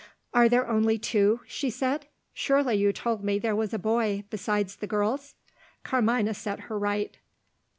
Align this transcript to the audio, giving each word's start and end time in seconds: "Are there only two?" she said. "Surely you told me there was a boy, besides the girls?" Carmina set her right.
"Are 0.33 0.49
there 0.49 0.67
only 0.67 0.97
two?" 0.97 1.41
she 1.45 1.69
said. 1.69 2.07
"Surely 2.33 2.73
you 2.73 2.91
told 2.91 3.23
me 3.23 3.37
there 3.37 3.55
was 3.55 3.71
a 3.71 3.77
boy, 3.77 4.23
besides 4.31 4.77
the 4.77 4.87
girls?" 4.87 5.35
Carmina 5.83 6.33
set 6.33 6.61
her 6.61 6.79
right. 6.79 7.19